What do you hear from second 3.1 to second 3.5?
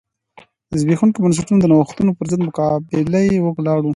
کې